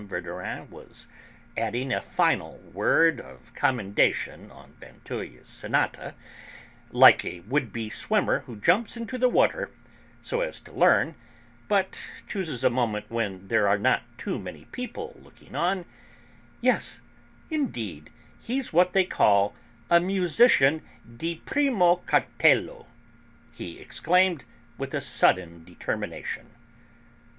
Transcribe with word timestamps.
Verdurin 0.07 0.67
was 0.71 1.07
adding 1.55 1.93
a 1.93 2.01
final 2.01 2.57
word 2.73 3.19
of 3.21 3.53
commendation 3.53 4.49
of 4.49 4.69
Vinteuil's 4.79 5.47
sonata) 5.47 6.15
like 6.89 7.23
a 7.23 7.41
would 7.41 7.71
be 7.71 7.87
swimmer 7.87 8.39
who 8.47 8.55
jumps 8.55 8.97
into 8.97 9.19
the 9.19 9.29
water, 9.29 9.69
so 10.19 10.41
as 10.41 10.59
to 10.61 10.71
learn, 10.71 11.13
but 11.67 12.01
chooses 12.27 12.63
a 12.63 12.69
moment 12.71 13.11
when 13.11 13.47
there 13.47 13.67
are 13.67 13.77
not 13.77 14.01
too 14.17 14.39
many 14.39 14.65
people 14.71 15.19
looking 15.21 15.55
on: 15.55 15.85
"Yes, 16.61 17.01
indeed; 17.51 18.09
he's 18.39 18.73
what 18.73 18.93
they 18.93 19.05
call 19.05 19.53
a 19.87 19.99
musician 19.99 20.81
di 21.15 21.35
primo 21.45 21.97
cartello!" 22.07 22.87
he 23.51 23.79
exclaimed, 23.79 24.45
with 24.79 24.95
a 24.95 24.99
sudden 24.99 25.63
determination. 25.63 26.49